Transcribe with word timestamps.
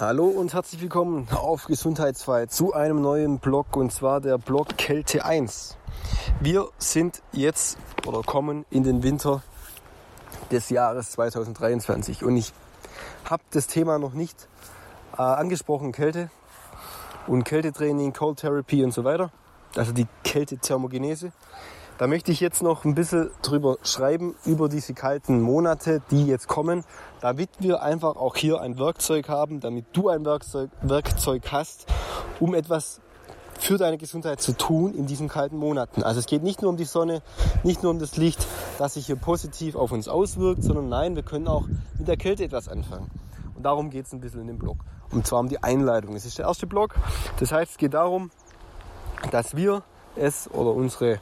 Hallo 0.00 0.28
und 0.28 0.54
herzlich 0.54 0.80
willkommen 0.80 1.28
auf 1.30 1.66
Gesundheitsfrei 1.66 2.46
zu 2.46 2.72
einem 2.72 3.02
neuen 3.02 3.38
Blog 3.38 3.76
und 3.76 3.92
zwar 3.92 4.22
der 4.22 4.38
Blog 4.38 4.78
Kälte 4.78 5.26
1. 5.26 5.76
Wir 6.40 6.68
sind 6.78 7.20
jetzt 7.32 7.76
oder 8.06 8.22
kommen 8.22 8.64
in 8.70 8.82
den 8.82 9.02
Winter 9.02 9.42
des 10.50 10.70
Jahres 10.70 11.10
2023 11.10 12.24
und 12.24 12.34
ich 12.38 12.54
habe 13.26 13.42
das 13.50 13.66
Thema 13.66 13.98
noch 13.98 14.14
nicht 14.14 14.48
äh, 15.18 15.20
angesprochen, 15.20 15.92
Kälte 15.92 16.30
und 17.26 17.44
Kältetraining, 17.44 18.14
Cold 18.14 18.38
Therapy 18.38 18.82
und 18.82 18.92
so 18.92 19.04
weiter, 19.04 19.30
also 19.76 19.92
die 19.92 20.06
Kältethermogenese. 20.24 21.30
Da 22.00 22.06
möchte 22.06 22.32
ich 22.32 22.40
jetzt 22.40 22.62
noch 22.62 22.86
ein 22.86 22.94
bisschen 22.94 23.28
drüber 23.42 23.76
schreiben, 23.82 24.34
über 24.46 24.70
diese 24.70 24.94
kalten 24.94 25.42
Monate, 25.42 26.00
die 26.10 26.24
jetzt 26.24 26.48
kommen, 26.48 26.82
damit 27.20 27.50
wir 27.58 27.82
einfach 27.82 28.16
auch 28.16 28.36
hier 28.36 28.62
ein 28.62 28.78
Werkzeug 28.78 29.28
haben, 29.28 29.60
damit 29.60 29.84
du 29.92 30.08
ein 30.08 30.24
Werkzeug, 30.24 30.70
Werkzeug 30.80 31.52
hast, 31.52 31.84
um 32.40 32.54
etwas 32.54 33.02
für 33.58 33.76
deine 33.76 33.98
Gesundheit 33.98 34.40
zu 34.40 34.56
tun 34.56 34.94
in 34.94 35.04
diesen 35.04 35.28
kalten 35.28 35.58
Monaten. 35.58 36.02
Also 36.02 36.20
es 36.20 36.24
geht 36.24 36.42
nicht 36.42 36.62
nur 36.62 36.70
um 36.70 36.78
die 36.78 36.86
Sonne, 36.86 37.20
nicht 37.64 37.82
nur 37.82 37.92
um 37.92 37.98
das 37.98 38.16
Licht, 38.16 38.46
das 38.78 38.94
sich 38.94 39.04
hier 39.04 39.16
positiv 39.16 39.76
auf 39.76 39.92
uns 39.92 40.08
auswirkt, 40.08 40.62
sondern 40.62 40.88
nein, 40.88 41.16
wir 41.16 41.22
können 41.22 41.48
auch 41.48 41.66
mit 41.98 42.08
der 42.08 42.16
Kälte 42.16 42.44
etwas 42.44 42.68
anfangen. 42.68 43.10
Und 43.54 43.62
darum 43.62 43.90
geht 43.90 44.06
es 44.06 44.14
ein 44.14 44.22
bisschen 44.22 44.40
in 44.40 44.46
dem 44.46 44.58
Blog. 44.58 44.78
Und 45.10 45.26
zwar 45.26 45.40
um 45.40 45.50
die 45.50 45.62
Einleitung. 45.62 46.16
Es 46.16 46.24
ist 46.24 46.38
der 46.38 46.46
erste 46.46 46.66
Blog. 46.66 46.94
Das 47.40 47.52
heißt, 47.52 47.72
es 47.72 47.76
geht 47.76 47.92
darum, 47.92 48.30
dass 49.32 49.54
wir 49.54 49.82
es 50.16 50.50
oder 50.50 50.72
unsere 50.72 51.20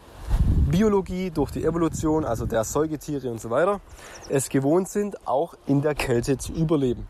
Biologie, 0.69 1.31
durch 1.31 1.51
die 1.51 1.65
Evolution, 1.65 2.25
also 2.25 2.47
der 2.47 2.65
Säugetiere 2.65 3.31
und 3.31 3.41
so 3.41 3.51
weiter, 3.51 3.81
es 4.29 4.49
gewohnt 4.49 4.89
sind, 4.89 5.27
auch 5.27 5.55
in 5.67 5.83
der 5.83 5.95
Kälte 5.95 6.39
zu 6.39 6.53
überleben 6.53 7.07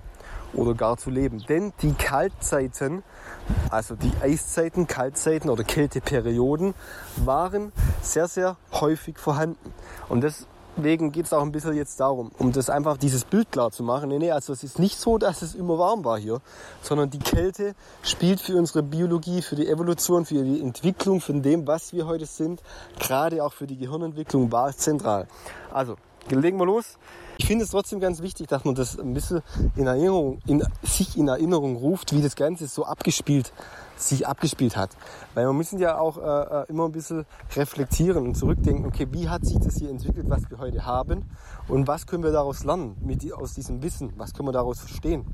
oder 0.55 0.75
gar 0.75 0.97
zu 0.97 1.11
leben. 1.11 1.45
Denn 1.49 1.73
die 1.83 1.93
Kaltzeiten, 1.93 3.03
also 3.71 3.95
die 3.95 4.13
Eiszeiten, 4.23 4.87
Kaltzeiten 4.87 5.51
oder 5.51 5.65
Kälteperioden 5.65 6.75
waren 7.17 7.73
sehr, 8.01 8.29
sehr 8.29 8.57
häufig 8.73 9.19
vorhanden. 9.19 9.73
Und 10.09 10.23
das 10.23 10.47
deswegen 10.79 11.13
geht 11.13 11.27
es 11.27 11.33
auch 11.33 11.43
ein 11.43 11.53
bisschen 11.53 11.75
jetzt 11.75 12.01
darum, 12.01 12.31
um 12.39 12.53
das 12.53 12.71
einfach 12.71 12.97
dieses 12.97 13.25
Bild 13.25 13.53
klar 13.53 13.71
zu 13.71 13.83
machen. 13.83 14.09
Nee, 14.09 14.19
nee, 14.19 14.31
also 14.31 14.53
es 14.53 14.63
ist 14.63 14.79
nicht 14.79 14.99
so, 14.99 15.19
dass 15.19 15.43
es 15.43 15.55
immer 15.55 15.79
warm 15.79 16.05
war 16.05 16.19
hier, 16.19 16.41
sondern 16.83 17.11
die 17.11 17.19
Kälte 17.19 17.75
spielt 18.03 18.41
für 18.41 18.57
unsere 18.57 18.83
Biologie, 18.83 19.43
für 19.43 19.57
die 19.57 19.69
Evolution, 19.69 20.25
für 20.25 20.43
die 20.43 20.61
Entwicklung 20.61 21.21
von 21.21 21.43
dem, 21.43 21.67
was 21.67 21.93
wir 21.93 22.07
heute 22.07 22.27
sind, 22.27 22.63
gerade 22.99 23.45
auch 23.45 23.53
für 23.53 23.67
die 23.67 23.77
Gehirnentwicklung 23.77 24.51
war 24.51 24.73
zentral. 24.73 25.27
Also, 25.73 25.97
legen 26.37 26.59
wir 26.59 26.67
los. 26.67 26.99
Ich 27.37 27.47
finde 27.47 27.65
es 27.65 27.71
trotzdem 27.71 28.01
ganz 28.01 28.23
wichtig, 28.23 28.49
dass 28.49 28.65
man 28.65 28.75
das 28.75 28.99
ein 28.99 29.15
bisschen 29.15 29.43
in 29.77 29.87
Erinnerung, 29.87 30.39
in, 30.47 30.65
sich 30.83 31.17
in 31.17 31.29
Erinnerung 31.29 31.77
ruft, 31.77 32.15
wie 32.15 32.23
das 32.23 32.37
Ganze 32.37 32.67
so 32.67 32.85
abgespielt 32.85 33.53
sich 34.01 34.27
abgespielt 34.27 34.77
hat. 34.77 34.91
Weil 35.35 35.47
wir 35.47 35.53
müssen 35.53 35.79
ja 35.79 35.99
auch 35.99 36.19
äh, 36.19 36.63
äh, 36.63 36.67
immer 36.69 36.87
ein 36.87 36.93
bisschen 36.93 37.27
reflektieren 37.57 38.27
und 38.27 38.37
zurückdenken, 38.37 38.87
okay, 38.87 39.07
wie 39.11 39.29
hat 39.29 39.45
sich 39.45 39.59
das 39.59 39.77
hier 39.77 39.91
entwickelt, 39.91 40.27
was 40.29 40.49
wir 40.51 40.59
heute 40.59 40.85
haben 40.85 41.25
und 41.69 41.87
was 41.87 42.07
können 42.07 42.23
wir 42.23 42.33
daraus 42.33 42.65
lernen 42.65 42.97
mit, 43.01 43.33
aus 43.33 43.55
diesem 43.55 43.83
Wissen, 43.83 44.13
was 44.17 44.33
können 44.35 44.49
wir 44.49 44.53
daraus 44.53 44.81
verstehen. 44.81 45.25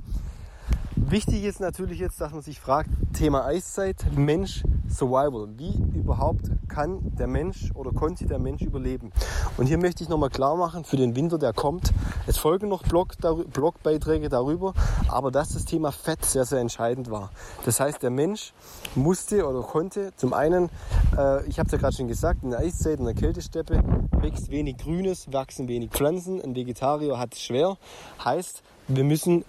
Wichtig 0.96 1.42
ist 1.42 1.58
natürlich 1.58 1.98
jetzt, 1.98 2.20
dass 2.20 2.32
man 2.32 2.42
sich 2.42 2.60
fragt, 2.60 2.88
Thema 3.14 3.44
Eiszeit, 3.44 3.96
Mensch, 4.14 4.62
Survival. 4.88 5.48
Wie 5.56 5.74
überhaupt 5.92 6.42
kann 6.68 7.16
der 7.16 7.26
Mensch 7.26 7.72
oder 7.74 7.90
konnte 7.90 8.26
der 8.26 8.38
Mensch 8.38 8.62
überleben? 8.62 9.10
Und 9.56 9.66
hier 9.66 9.78
möchte 9.78 10.04
ich 10.04 10.08
nochmal 10.08 10.30
klar 10.30 10.56
machen, 10.56 10.84
für 10.84 10.96
den 10.96 11.16
Winter, 11.16 11.36
der 11.36 11.52
kommt, 11.52 11.92
es 12.28 12.38
folgen 12.38 12.68
noch 12.68 12.84
Blog, 12.84 13.14
Blogbeiträge 13.52 14.28
darüber, 14.28 14.72
aber 15.08 15.32
dass 15.32 15.54
das 15.54 15.64
Thema 15.64 15.90
Fett 15.90 16.24
sehr, 16.24 16.44
sehr 16.44 16.60
entscheidend 16.60 17.10
war. 17.10 17.30
Das 17.64 17.80
heißt, 17.80 18.00
der 18.00 18.10
Mensch 18.10 18.52
musste 18.94 19.48
oder 19.48 19.62
konnte 19.62 20.12
zum 20.16 20.32
einen, 20.32 20.70
äh, 21.18 21.44
ich 21.48 21.58
habe 21.58 21.66
es 21.66 21.72
ja 21.72 21.78
gerade 21.78 21.96
schon 21.96 22.08
gesagt, 22.08 22.44
in 22.44 22.50
der 22.50 22.60
Eiszeit, 22.60 23.00
in 23.00 23.04
der 23.04 23.14
Kältesteppe 23.14 23.82
wächst 24.20 24.48
wenig 24.48 24.78
Grünes, 24.78 25.32
wachsen 25.32 25.66
wenig 25.66 25.90
Pflanzen, 25.90 26.40
ein 26.40 26.54
Vegetarier 26.54 27.18
hat 27.18 27.34
es 27.34 27.42
schwer. 27.42 27.78
Heißt, 28.24 28.62
wir 28.86 29.02
müssen 29.02 29.44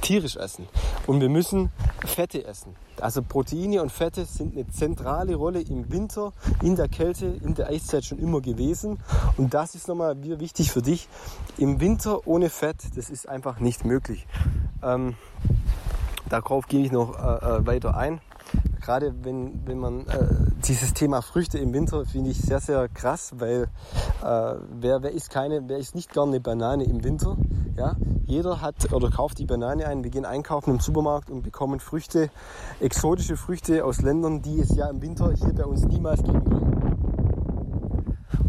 tierisch 0.00 0.36
essen. 0.36 0.66
Und 1.08 1.22
wir 1.22 1.30
müssen 1.30 1.72
Fette 2.04 2.44
essen. 2.44 2.76
Also 3.00 3.22
Proteine 3.22 3.80
und 3.80 3.90
Fette 3.90 4.26
sind 4.26 4.54
eine 4.54 4.68
zentrale 4.68 5.36
Rolle 5.36 5.62
im 5.62 5.90
Winter, 5.90 6.34
in 6.62 6.76
der 6.76 6.88
Kälte, 6.88 7.24
in 7.24 7.54
der 7.54 7.70
Eiszeit 7.70 8.04
schon 8.04 8.18
immer 8.18 8.42
gewesen. 8.42 8.98
Und 9.38 9.54
das 9.54 9.74
ist 9.74 9.88
nochmal 9.88 10.22
wichtig 10.22 10.70
für 10.70 10.82
dich. 10.82 11.08
Im 11.56 11.80
Winter 11.80 12.26
ohne 12.26 12.50
Fett, 12.50 12.94
das 12.94 13.08
ist 13.08 13.26
einfach 13.26 13.58
nicht 13.58 13.86
möglich. 13.86 14.26
Ähm, 14.82 15.14
darauf 16.28 16.66
gehe 16.66 16.84
ich 16.84 16.92
noch 16.92 17.18
äh, 17.18 17.56
äh 17.56 17.66
weiter 17.66 17.96
ein 17.96 18.20
gerade 18.88 19.12
wenn, 19.22 19.66
wenn 19.66 19.78
man 19.78 20.06
äh, 20.06 20.28
dieses 20.66 20.94
Thema 20.94 21.20
Früchte 21.20 21.58
im 21.58 21.74
Winter 21.74 22.06
finde 22.06 22.30
ich 22.30 22.38
sehr, 22.38 22.58
sehr 22.58 22.88
krass, 22.88 23.32
weil 23.36 23.64
äh, 24.24 24.54
wer, 24.80 25.02
wer 25.02 25.12
isst 25.12 25.28
keine, 25.28 25.68
wer 25.68 25.76
isst 25.76 25.94
nicht 25.94 26.10
gerne 26.10 26.32
eine 26.32 26.40
Banane 26.40 26.84
im 26.84 27.04
Winter? 27.04 27.36
Ja, 27.76 27.96
jeder 28.24 28.62
hat 28.62 28.90
oder 28.90 29.10
kauft 29.10 29.40
die 29.40 29.44
Banane 29.44 29.86
ein. 29.86 30.04
Wir 30.04 30.10
gehen 30.10 30.24
einkaufen 30.24 30.70
im 30.70 30.80
Supermarkt 30.80 31.28
und 31.28 31.42
bekommen 31.42 31.80
Früchte, 31.80 32.30
exotische 32.80 33.36
Früchte 33.36 33.84
aus 33.84 34.00
Ländern, 34.00 34.40
die 34.40 34.58
es 34.58 34.74
ja 34.74 34.88
im 34.88 35.02
Winter 35.02 35.32
hier 35.34 35.52
bei 35.52 35.66
uns 35.66 35.84
niemals 35.84 36.22
geben 36.22 36.50
würde. 36.50 36.77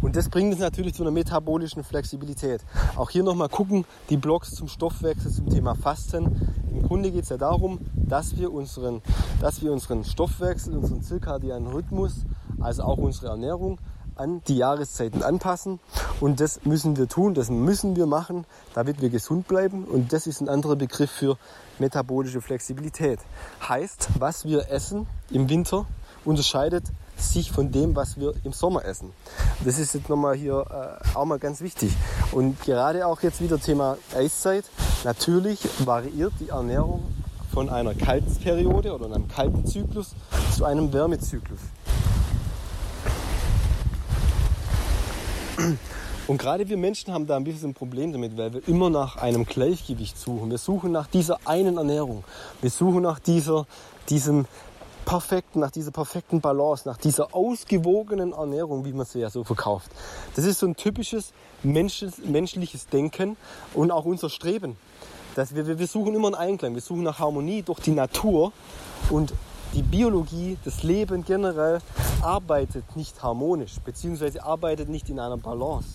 Und 0.09 0.15
das 0.15 0.27
bringt 0.27 0.51
uns 0.51 0.59
natürlich 0.59 0.95
zu 0.95 1.03
einer 1.03 1.11
metabolischen 1.11 1.83
Flexibilität. 1.83 2.61
Auch 2.95 3.11
hier 3.11 3.21
nochmal 3.21 3.47
gucken, 3.47 3.85
die 4.09 4.17
Blogs 4.17 4.55
zum 4.55 4.67
Stoffwechsel, 4.67 5.31
zum 5.31 5.51
Thema 5.51 5.75
Fasten. 5.75 6.49
Im 6.71 6.81
Grunde 6.81 7.11
geht 7.11 7.25
es 7.25 7.29
ja 7.29 7.37
darum, 7.37 7.77
dass 7.93 8.35
wir 8.35 8.51
unseren, 8.51 9.03
dass 9.39 9.61
wir 9.61 9.71
unseren 9.71 10.03
Stoffwechsel, 10.03 10.75
unseren 10.75 11.03
zirkadianen 11.03 11.71
Rhythmus, 11.71 12.25
also 12.59 12.85
auch 12.85 12.97
unsere 12.97 13.27
Ernährung 13.27 13.77
an 14.15 14.41
die 14.47 14.57
Jahreszeiten 14.57 15.21
anpassen. 15.21 15.79
Und 16.19 16.39
das 16.39 16.65
müssen 16.65 16.97
wir 16.97 17.07
tun, 17.07 17.35
das 17.35 17.51
müssen 17.51 17.95
wir 17.95 18.07
machen, 18.07 18.47
damit 18.73 19.03
wir 19.03 19.11
gesund 19.11 19.47
bleiben. 19.47 19.83
Und 19.83 20.11
das 20.11 20.25
ist 20.25 20.41
ein 20.41 20.49
anderer 20.49 20.75
Begriff 20.75 21.11
für 21.11 21.37
metabolische 21.77 22.41
Flexibilität. 22.41 23.19
Heißt, 23.61 24.09
was 24.17 24.43
wir 24.43 24.71
essen 24.71 25.05
im 25.29 25.47
Winter 25.49 25.85
unterscheidet 26.25 26.85
sich 27.21 27.51
von 27.51 27.71
dem, 27.71 27.95
was 27.95 28.19
wir 28.19 28.33
im 28.43 28.53
Sommer 28.53 28.85
essen. 28.85 29.11
Das 29.63 29.79
ist 29.79 29.93
jetzt 29.93 30.09
nochmal 30.09 30.35
hier 30.35 30.65
äh, 30.69 31.17
auch 31.17 31.25
mal 31.25 31.39
ganz 31.39 31.61
wichtig. 31.61 31.91
Und 32.31 32.61
gerade 32.61 33.05
auch 33.05 33.21
jetzt 33.21 33.41
wieder 33.41 33.59
Thema 33.59 33.97
Eiszeit. 34.15 34.65
Natürlich 35.03 35.59
variiert 35.79 36.33
die 36.39 36.49
Ernährung 36.49 37.03
von 37.51 37.69
einer 37.69 37.95
Kaltperiode 37.95 38.93
oder 38.93 39.05
einem 39.05 39.27
kalten 39.27 39.65
Zyklus 39.65 40.15
zu 40.55 40.65
einem 40.65 40.91
Wärmezyklus. 40.93 41.59
Und 46.27 46.37
gerade 46.37 46.69
wir 46.69 46.77
Menschen 46.77 47.11
haben 47.11 47.25
da 47.25 47.35
ein 47.37 47.43
bisschen 47.43 47.71
ein 47.71 47.73
Problem 47.73 48.11
damit, 48.11 48.37
weil 48.37 48.53
wir 48.53 48.67
immer 48.67 48.89
nach 48.91 49.17
einem 49.17 49.45
Gleichgewicht 49.45 50.17
suchen. 50.17 50.51
Wir 50.51 50.59
suchen 50.59 50.91
nach 50.91 51.07
dieser 51.07 51.39
einen 51.45 51.77
Ernährung. 51.77 52.23
Wir 52.61 52.69
suchen 52.69 53.01
nach 53.01 53.17
dieser, 53.17 53.65
diesem 54.09 54.45
perfekten, 55.05 55.59
nach 55.59 55.71
dieser 55.71 55.91
perfekten 55.91 56.41
Balance, 56.41 56.87
nach 56.87 56.97
dieser 56.97 57.33
ausgewogenen 57.33 58.33
Ernährung, 58.33 58.85
wie 58.85 58.93
man 58.93 59.05
sie 59.05 59.19
ja 59.19 59.29
so 59.29 59.43
verkauft. 59.43 59.91
Das 60.35 60.45
ist 60.45 60.59
so 60.59 60.67
ein 60.67 60.75
typisches 60.75 61.33
menschliches 61.63 62.87
Denken 62.87 63.37
und 63.73 63.91
auch 63.91 64.05
unser 64.05 64.29
Streben. 64.29 64.77
Dass 65.35 65.55
wir, 65.55 65.79
wir 65.79 65.87
suchen 65.87 66.15
immer 66.15 66.27
einen 66.27 66.35
Einklang, 66.35 66.73
wir 66.73 66.81
suchen 66.81 67.03
nach 67.03 67.19
Harmonie 67.19 67.61
durch 67.61 67.79
die 67.79 67.91
Natur 67.91 68.51
und 69.09 69.33
die 69.73 69.83
Biologie, 69.83 70.57
das 70.65 70.81
Leben 70.81 71.23
generell 71.23 71.79
arbeitet 72.21 72.95
nicht 72.95 73.21
harmonisch, 73.21 73.75
beziehungsweise 73.85 74.43
arbeitet 74.43 74.89
nicht 74.89 75.09
in 75.09 75.19
einer 75.19 75.37
Balance. 75.37 75.89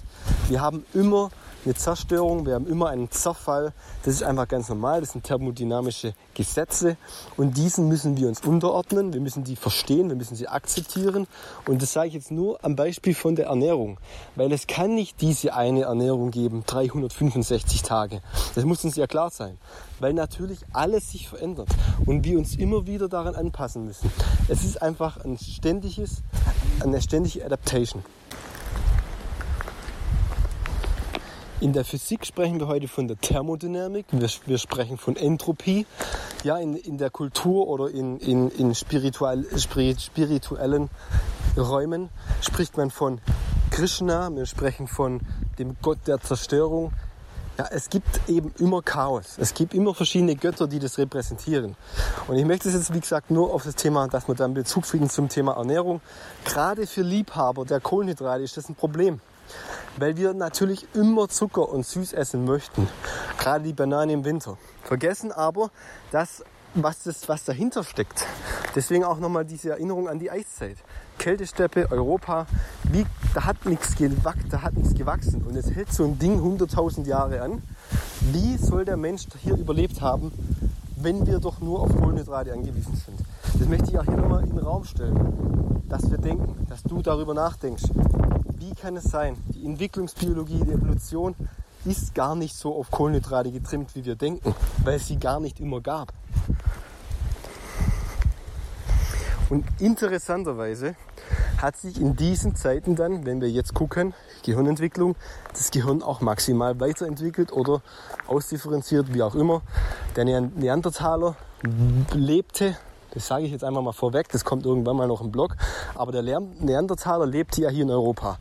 Wir 0.48 0.60
haben 0.60 0.84
immer 0.92 1.30
eine 1.64 1.74
Zerstörung, 1.74 2.44
wir 2.44 2.54
haben 2.54 2.66
immer 2.66 2.90
einen 2.90 3.10
Zerfall. 3.10 3.72
Das 4.04 4.12
ist 4.12 4.22
einfach 4.22 4.46
ganz 4.46 4.68
normal, 4.68 5.00
das 5.00 5.12
sind 5.12 5.24
thermodynamische 5.24 6.12
Gesetze 6.34 6.98
und 7.38 7.56
diesen 7.56 7.88
müssen 7.88 8.16
wir 8.18 8.28
uns 8.28 8.40
unterordnen, 8.40 9.14
wir 9.14 9.20
müssen 9.20 9.44
die 9.44 9.56
verstehen, 9.56 10.10
wir 10.10 10.16
müssen 10.16 10.36
sie 10.36 10.48
akzeptieren 10.48 11.26
und 11.66 11.80
das 11.80 11.92
sage 11.92 12.08
ich 12.08 12.14
jetzt 12.14 12.30
nur 12.30 12.62
am 12.62 12.76
Beispiel 12.76 13.14
von 13.14 13.36
der 13.36 13.46
Ernährung, 13.46 13.98
weil 14.36 14.52
es 14.52 14.66
kann 14.66 14.94
nicht 14.94 15.22
diese 15.22 15.54
eine 15.54 15.82
Ernährung 15.82 16.30
geben, 16.30 16.64
365 16.66 17.82
Tage. 17.82 18.20
Das 18.54 18.64
muss 18.64 18.84
uns 18.84 18.96
ja 18.96 19.06
klar 19.06 19.30
sein, 19.30 19.56
weil 20.00 20.12
natürlich 20.12 20.58
alles 20.72 21.10
sich 21.10 21.28
verändert 21.28 21.68
und 22.04 22.24
wir 22.24 22.38
uns 22.38 22.56
immer 22.56 22.86
wieder 22.86 23.08
daran 23.08 23.34
anpassen 23.34 23.86
müssen. 23.86 24.10
Es 24.48 24.64
ist 24.64 24.82
einfach 24.82 25.24
ein 25.24 25.38
ständiges, 25.38 26.22
eine 26.82 27.00
ständige 27.00 27.44
Adaptation. 27.46 28.02
In 31.64 31.72
der 31.72 31.86
Physik 31.86 32.26
sprechen 32.26 32.60
wir 32.60 32.66
heute 32.66 32.88
von 32.88 33.08
der 33.08 33.18
Thermodynamik, 33.18 34.04
wir, 34.10 34.28
wir 34.44 34.58
sprechen 34.58 34.98
von 34.98 35.16
Entropie. 35.16 35.86
Ja, 36.42 36.58
in, 36.58 36.76
in 36.76 36.98
der 36.98 37.08
Kultur 37.08 37.68
oder 37.68 37.88
in, 37.88 38.18
in, 38.18 38.50
in 38.50 38.74
spirituell, 38.74 39.46
spirituellen 39.56 40.90
Räumen 41.56 42.10
spricht 42.42 42.76
man 42.76 42.90
von 42.90 43.22
Krishna, 43.70 44.28
wir 44.36 44.44
sprechen 44.44 44.88
von 44.88 45.22
dem 45.58 45.76
Gott 45.80 46.00
der 46.06 46.20
Zerstörung. 46.20 46.92
Ja, 47.56 47.68
es 47.70 47.88
gibt 47.88 48.28
eben 48.28 48.52
immer 48.58 48.82
Chaos. 48.82 49.38
Es 49.38 49.54
gibt 49.54 49.72
immer 49.72 49.94
verschiedene 49.94 50.36
Götter, 50.36 50.66
die 50.66 50.80
das 50.80 50.98
repräsentieren. 50.98 51.76
Und 52.28 52.36
ich 52.36 52.44
möchte 52.44 52.68
es 52.68 52.74
jetzt, 52.74 52.92
wie 52.92 53.00
gesagt, 53.00 53.30
nur 53.30 53.54
auf 53.54 53.64
das 53.64 53.76
Thema, 53.76 54.06
dass 54.08 54.28
wir 54.28 54.34
dann 54.34 54.52
Bezug 54.52 54.84
finden 54.84 55.08
zum 55.08 55.30
Thema 55.30 55.52
Ernährung. 55.52 56.02
Gerade 56.44 56.86
für 56.86 57.00
Liebhaber 57.00 57.64
der 57.64 57.80
Kohlenhydrate 57.80 58.42
ist 58.42 58.58
das 58.58 58.68
ein 58.68 58.74
Problem. 58.74 59.22
Weil 59.96 60.16
wir 60.16 60.34
natürlich 60.34 60.86
immer 60.94 61.28
Zucker 61.28 61.68
und 61.68 61.86
süß 61.86 62.12
essen 62.12 62.44
möchten. 62.44 62.88
Gerade 63.38 63.64
die 63.64 63.72
Banane 63.72 64.12
im 64.12 64.24
Winter. 64.24 64.58
Vergessen 64.82 65.32
aber, 65.32 65.70
dass 66.10 66.42
was, 66.74 67.04
das, 67.04 67.28
was 67.28 67.44
dahinter 67.44 67.84
steckt. 67.84 68.26
Deswegen 68.74 69.04
auch 69.04 69.18
nochmal 69.18 69.44
diese 69.44 69.70
Erinnerung 69.70 70.08
an 70.08 70.18
die 70.18 70.30
Eiszeit. 70.30 70.76
Kältesteppe, 71.18 71.90
Europa, 71.90 72.46
wie, 72.84 73.06
da 73.34 73.44
hat 73.44 73.64
nichts 73.66 73.94
gewachsen, 73.94 74.48
da 74.50 74.62
hat 74.62 74.74
nichts 74.74 74.94
gewachsen. 74.94 75.42
Und 75.42 75.56
es 75.56 75.70
hält 75.70 75.92
so 75.92 76.04
ein 76.04 76.18
Ding 76.18 76.40
100.000 76.40 77.06
Jahre 77.06 77.42
an. 77.42 77.62
Wie 78.20 78.56
soll 78.56 78.84
der 78.84 78.96
Mensch 78.96 79.26
hier 79.42 79.56
überlebt 79.56 80.00
haben, 80.00 80.32
wenn 81.04 81.26
wir 81.26 81.38
doch 81.38 81.60
nur 81.60 81.80
auf 81.80 81.94
Kohlenhydrate 81.94 82.52
angewiesen 82.52 82.96
sind? 82.96 83.20
Das 83.58 83.68
möchte 83.68 83.90
ich 83.90 83.98
auch 83.98 84.04
hier 84.04 84.16
nochmal 84.16 84.42
in 84.42 84.50
den 84.50 84.58
Raum 84.58 84.84
stellen. 84.84 85.82
Dass 85.88 86.10
wir 86.10 86.16
denken, 86.16 86.66
dass 86.68 86.82
du 86.82 87.02
darüber 87.02 87.34
nachdenkst. 87.34 87.84
Wie 88.58 88.74
kann 88.74 88.96
es 88.96 89.04
sein? 89.04 89.36
Die 89.54 89.66
Entwicklungsbiologie, 89.66 90.64
die 90.64 90.72
Evolution 90.72 91.34
ist 91.84 92.14
gar 92.14 92.34
nicht 92.34 92.56
so 92.56 92.74
auf 92.74 92.90
Kohlenhydrate 92.90 93.52
getrimmt, 93.52 93.94
wie 93.94 94.06
wir 94.06 94.16
denken, 94.16 94.54
weil 94.82 94.94
es 94.94 95.06
sie 95.06 95.18
gar 95.18 95.40
nicht 95.40 95.60
immer 95.60 95.82
gab. 95.82 96.14
Und 99.50 99.66
interessanterweise 99.78 100.96
hat 101.60 101.76
sich 101.76 102.00
in 102.00 102.16
diesen 102.16 102.54
Zeiten 102.54 102.96
dann, 102.96 103.26
wenn 103.26 103.40
wir 103.40 103.50
jetzt 103.50 103.74
gucken, 103.74 104.14
Gehirnentwicklung, 104.42 105.16
das 105.52 105.70
Gehirn 105.70 106.02
auch 106.02 106.20
maximal 106.20 106.78
weiterentwickelt 106.80 107.52
oder 107.52 107.82
ausdifferenziert, 108.26 109.14
wie 109.14 109.22
auch 109.22 109.34
immer. 109.34 109.62
Der 110.16 110.24
Neandertaler 110.24 111.36
lebte, 112.12 112.76
das 113.12 113.26
sage 113.26 113.44
ich 113.44 113.52
jetzt 113.52 113.64
einfach 113.64 113.82
mal 113.82 113.92
vorweg, 113.92 114.28
das 114.30 114.44
kommt 114.44 114.66
irgendwann 114.66 114.96
mal 114.96 115.08
noch 115.08 115.20
im 115.20 115.30
Blog, 115.30 115.56
aber 115.94 116.12
der 116.12 116.22
Neandertaler 116.22 117.26
lebte 117.26 117.62
ja 117.62 117.70
hier 117.70 117.84
in 117.84 117.90
Europa. 117.90 118.38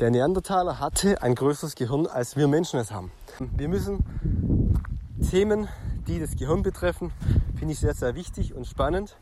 Der 0.00 0.10
Neandertaler 0.10 0.80
hatte 0.80 1.22
ein 1.22 1.34
größeres 1.34 1.74
Gehirn, 1.74 2.06
als 2.06 2.36
wir 2.36 2.48
Menschen 2.48 2.80
es 2.80 2.90
haben. 2.90 3.10
Wir 3.38 3.68
müssen 3.68 4.04
Themen 5.30 5.68
die 6.06 6.20
das 6.20 6.36
Gehirn 6.36 6.62
betreffen, 6.62 7.12
finde 7.56 7.72
ich 7.72 7.80
sehr, 7.80 7.94
sehr 7.94 8.14
wichtig 8.14 8.54
und 8.54 8.66
spannend, 8.66 9.16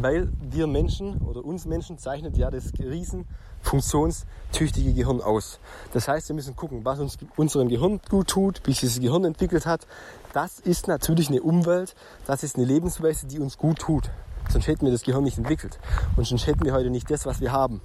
weil 0.00 0.28
wir 0.40 0.66
Menschen 0.66 1.18
oder 1.18 1.44
uns 1.44 1.66
Menschen 1.66 1.98
zeichnet 1.98 2.36
ja 2.36 2.50
das 2.50 2.72
riesen 2.78 3.26
funktionstüchtige 3.62 4.92
Gehirn 4.92 5.20
aus. 5.20 5.58
Das 5.92 6.08
heißt, 6.08 6.28
wir 6.28 6.34
müssen 6.34 6.56
gucken, 6.56 6.84
was 6.84 7.00
uns 7.00 7.18
unserem 7.36 7.68
Gehirn 7.68 8.00
gut 8.08 8.28
tut, 8.28 8.60
wie 8.64 8.72
sich 8.72 8.92
das 8.92 9.00
Gehirn 9.00 9.24
entwickelt 9.24 9.66
hat. 9.66 9.86
Das 10.32 10.60
ist 10.60 10.88
natürlich 10.88 11.28
eine 11.28 11.42
Umwelt, 11.42 11.94
das 12.26 12.42
ist 12.42 12.56
eine 12.56 12.66
Lebensweise, 12.66 13.26
die 13.26 13.38
uns 13.38 13.56
gut 13.56 13.78
tut. 13.78 14.10
Sonst 14.48 14.68
hätten 14.68 14.84
wir 14.84 14.92
das 14.92 15.02
Gehirn 15.02 15.24
nicht 15.24 15.38
entwickelt 15.38 15.78
und 16.16 16.26
sonst 16.26 16.46
hätten 16.46 16.64
wir 16.64 16.72
heute 16.72 16.90
nicht 16.90 17.10
das, 17.10 17.26
was 17.26 17.40
wir 17.40 17.52
haben. 17.52 17.80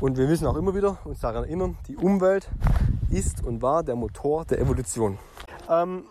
Und 0.00 0.18
wir 0.18 0.26
müssen 0.26 0.46
auch 0.46 0.56
immer 0.56 0.74
wieder 0.74 0.98
uns 1.04 1.20
daran 1.20 1.44
erinnern, 1.44 1.78
die 1.88 1.96
Umwelt 1.96 2.48
ist 3.10 3.44
und 3.44 3.62
war 3.62 3.82
der 3.82 3.96
Motor 3.96 4.44
der 4.44 4.60
Evolution. 4.60 5.18
Ähm, 5.68 6.04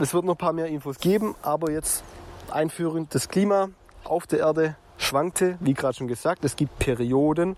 es 0.00 0.14
wird 0.14 0.24
noch 0.24 0.34
ein 0.34 0.38
paar 0.38 0.52
mehr 0.52 0.66
Infos 0.66 0.98
geben, 0.98 1.34
aber 1.42 1.72
jetzt 1.72 2.04
einführend 2.50 3.14
das 3.14 3.28
Klima 3.28 3.68
auf 4.04 4.26
der 4.26 4.40
Erde 4.40 4.76
schwankte, 4.96 5.56
wie 5.60 5.74
gerade 5.74 5.94
schon 5.94 6.08
gesagt. 6.08 6.44
Es 6.44 6.56
gibt 6.56 6.78
Perioden 6.78 7.56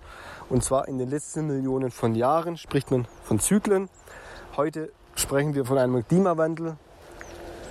und 0.49 0.65
zwar 0.65 0.89
in 0.89 0.99
den 0.99 1.11
letzten 1.11 1.47
Millionen 1.47 1.91
von 1.91 2.15
Jahren 2.15 2.57
spricht 2.57 2.91
man 2.91 3.07
von 3.25 3.41
Zyklen. 3.41 3.91
Heute 4.57 4.91
sprechen 5.17 5.55
wir 5.55 5.67
von 5.67 5.77
einem 5.77 6.07
Klimawandel. 6.07 6.77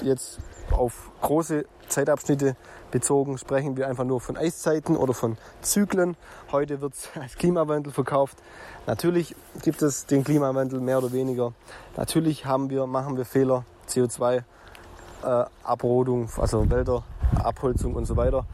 Jetzt 0.02 0.40
auf 0.72 1.10
große 1.22 1.66
Zeitabschnitte 1.88 2.56
bezogen 2.92 3.38
sprechen 3.38 3.76
wir 3.76 3.88
einfach 3.88 4.06
nur 4.06 4.22
von 4.22 4.38
Eiszeiten 4.38 4.96
oder 4.96 5.14
von 5.14 5.38
Zyklen. 5.62 6.16
Heute 6.52 6.80
wird 6.80 6.94
es 6.94 7.10
als 7.20 7.36
Klimawandel 7.38 7.92
verkauft. 7.92 8.38
Natürlich 8.86 9.36
gibt 9.64 9.82
es 9.82 10.06
den 10.06 10.24
Klimawandel 10.24 10.80
mehr 10.80 11.00
oder 11.00 11.12
weniger. 11.12 11.54
Natürlich 11.98 12.46
haben 12.46 12.70
wir, 12.70 12.86
machen 12.86 13.18
wir 13.18 13.26
Fehler, 13.26 13.66
CO2 13.88 14.44
äh, 15.24 15.46
Abrodung, 15.64 16.30
also 16.38 16.70
Wälder, 16.70 17.04
Abholzung 17.44 17.96
und 17.96 18.06
so 18.06 18.18
weiter. 18.18 18.46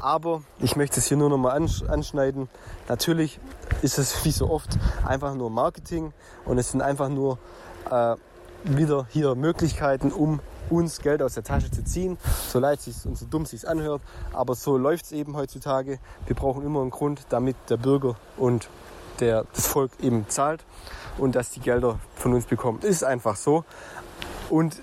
Aber 0.00 0.42
ich 0.58 0.76
möchte 0.76 1.00
es 1.00 1.06
hier 1.06 1.16
nur 1.16 1.30
noch 1.30 1.38
mal 1.38 1.52
anschneiden. 1.52 2.48
Natürlich 2.88 3.38
ist 3.82 3.98
es 3.98 4.24
wie 4.24 4.32
so 4.32 4.50
oft 4.50 4.78
einfach 5.06 5.34
nur 5.34 5.50
Marketing 5.50 6.12
und 6.44 6.58
es 6.58 6.70
sind 6.70 6.82
einfach 6.82 7.08
nur 7.08 7.38
äh, 7.90 8.16
wieder 8.64 9.06
hier 9.10 9.34
Möglichkeiten, 9.34 10.12
um 10.12 10.40
uns 10.68 11.00
Geld 11.00 11.22
aus 11.22 11.34
der 11.34 11.42
Tasche 11.42 11.70
zu 11.70 11.84
ziehen, 11.84 12.16
so 12.48 12.60
leid 12.60 12.78
es 12.86 13.04
und 13.04 13.18
so 13.18 13.26
dumm 13.26 13.42
es 13.42 13.50
sich 13.50 13.68
anhört. 13.68 14.02
Aber 14.32 14.54
so 14.54 14.76
läuft 14.76 15.06
es 15.06 15.12
eben 15.12 15.36
heutzutage. 15.36 15.98
Wir 16.26 16.36
brauchen 16.36 16.64
immer 16.64 16.80
einen 16.80 16.90
Grund, 16.90 17.22
damit 17.28 17.56
der 17.68 17.76
Bürger 17.76 18.16
und 18.36 18.68
der, 19.18 19.44
das 19.52 19.66
Volk 19.66 19.90
eben 20.00 20.28
zahlt 20.28 20.64
und 21.18 21.34
dass 21.34 21.50
die 21.50 21.60
Gelder 21.60 21.98
von 22.14 22.32
uns 22.32 22.46
bekommt. 22.46 22.84
Ist 22.84 23.04
einfach 23.04 23.36
so. 23.36 23.64
Und 24.48 24.80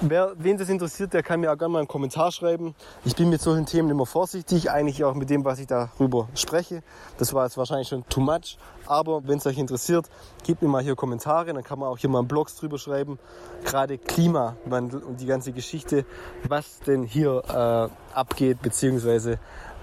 Wer, 0.00 0.32
wen 0.38 0.56
das 0.56 0.68
interessiert, 0.68 1.12
der 1.12 1.24
kann 1.24 1.40
mir 1.40 1.52
auch 1.52 1.58
gerne 1.58 1.72
mal 1.72 1.78
einen 1.80 1.88
Kommentar 1.88 2.30
schreiben. 2.30 2.76
Ich 3.04 3.16
bin 3.16 3.30
mit 3.30 3.40
solchen 3.40 3.66
Themen 3.66 3.90
immer 3.90 4.06
vorsichtig, 4.06 4.70
eigentlich 4.70 5.02
auch 5.02 5.14
mit 5.14 5.28
dem, 5.28 5.44
was 5.44 5.58
ich 5.58 5.66
darüber 5.66 6.28
spreche. 6.36 6.84
Das 7.18 7.34
war 7.34 7.44
jetzt 7.44 7.56
wahrscheinlich 7.56 7.88
schon 7.88 8.08
too 8.08 8.20
much. 8.20 8.58
Aber 8.86 9.26
wenn 9.26 9.38
es 9.38 9.46
euch 9.46 9.58
interessiert, 9.58 10.08
gebt 10.44 10.62
mir 10.62 10.68
mal 10.68 10.84
hier 10.84 10.94
Kommentare, 10.94 11.52
dann 11.52 11.64
kann 11.64 11.80
man 11.80 11.88
auch 11.88 11.98
hier 11.98 12.08
mal 12.10 12.20
einen 12.20 12.28
Blogs 12.28 12.54
drüber 12.54 12.78
schreiben. 12.78 13.18
Gerade 13.64 13.98
Klimawandel 13.98 15.02
und 15.02 15.20
die 15.20 15.26
ganze 15.26 15.50
Geschichte, 15.50 16.04
was 16.44 16.78
denn 16.78 17.02
hier 17.02 17.42
äh, 17.48 18.16
abgeht, 18.16 18.62
beziehungsweise 18.62 19.40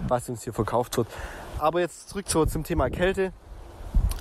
was 0.08 0.30
uns 0.30 0.44
hier 0.44 0.54
verkauft 0.54 0.96
wird. 0.96 1.08
Aber 1.60 1.82
jetzt 1.82 2.08
zurück 2.08 2.30
zu, 2.30 2.46
zum 2.46 2.64
Thema 2.64 2.90
Kälte. 2.90 3.34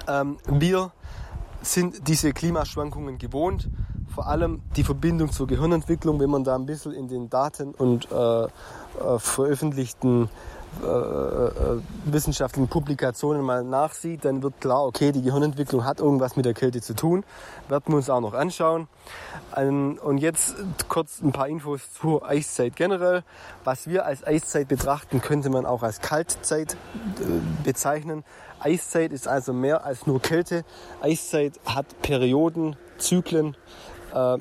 Ähm, 0.09 0.39
wir 0.47 0.91
sind 1.63 2.09
diese 2.09 2.33
Klimaschwankungen 2.33 3.17
gewohnt 3.19 3.69
vor 4.15 4.29
allem 4.29 4.63
die 4.77 4.85
Verbindung 4.85 5.33
zur 5.33 5.47
Gehirnentwicklung, 5.47 6.21
wenn 6.21 6.31
man 6.31 6.45
da 6.45 6.55
ein 6.55 6.67
bisschen 6.67 6.93
in 6.93 7.09
den 7.09 7.31
Daten 7.31 7.75
und 7.75 8.11
äh, 8.13 8.45
äh, 8.45 8.49
veröffentlichten 9.19 10.29
äh, 10.83 10.87
äh, 10.87 11.81
wissenschaftlichen 12.05 12.69
Publikationen 12.69 13.43
mal 13.43 13.63
nachsieht, 13.63 14.25
dann 14.25 14.43
wird 14.43 14.61
klar, 14.61 14.85
okay, 14.85 15.13
die 15.13 15.23
Gehirnentwicklung 15.23 15.85
hat 15.85 16.01
irgendwas 16.01 16.37
mit 16.37 16.47
der 16.47 16.55
Kälte 16.55 16.81
zu 16.81 16.95
tun. 16.95 17.25
Werden 17.69 17.85
wir 17.87 17.97
uns 17.97 18.11
auch 18.11 18.21
noch 18.21 18.35
anschauen. 18.35 18.89
Ähm, 19.57 19.99
und 20.03 20.19
jetzt 20.19 20.57
kurz 20.89 21.21
ein 21.23 21.33
paar 21.33 21.49
Infos 21.49 21.93
zur 21.93 22.29
Eiszeit 22.29 22.75
generell. 22.77 23.23
Was 23.63 23.87
wir 23.87 24.05
als 24.05 24.27
Eiszeit 24.27 24.69
betrachten, 24.69 25.21
könnte 25.21 25.49
man 25.49 25.65
auch 25.65 25.83
als 25.83 26.01
Kaltzeit 26.01 26.73
äh, 26.73 26.77
bezeichnen. 27.65 28.25
Eiszeit 28.59 29.13
ist 29.13 29.29
also 29.29 29.53
mehr 29.53 29.85
als 29.85 30.07
nur 30.07 30.21
Kälte. 30.21 30.65
Eiszeit 31.03 31.61
hat 31.67 31.87
Perioden, 32.03 32.77
Zyklen, 32.99 33.57
äh, 34.15 34.39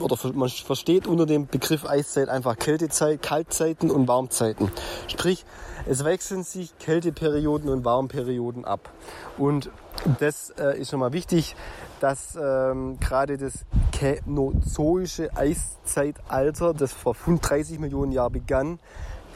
oder 0.00 0.16
man 0.34 0.48
versteht 0.48 1.06
unter 1.06 1.26
dem 1.26 1.46
Begriff 1.46 1.86
Eiszeit 1.86 2.28
einfach 2.28 2.56
Kältezeit, 2.56 3.22
Kaltzeiten 3.22 3.90
und 3.90 4.08
Warmzeiten. 4.08 4.70
Sprich, 5.08 5.44
es 5.86 6.04
wechseln 6.04 6.42
sich 6.42 6.76
Kälteperioden 6.78 7.70
und 7.70 7.84
Warmperioden 7.84 8.64
ab. 8.64 8.90
Und 9.38 9.70
das 10.18 10.50
äh, 10.50 10.78
ist 10.78 10.90
schon 10.90 11.00
mal 11.00 11.12
wichtig, 11.12 11.56
dass 12.00 12.36
ähm, 12.36 12.98
gerade 13.00 13.38
das 13.38 13.64
Känozoische 13.92 15.34
Eiszeitalter, 15.34 16.74
das 16.74 16.92
vor 16.92 17.14
35 17.14 17.78
Millionen 17.78 18.12
Jahren 18.12 18.32
begann, 18.32 18.78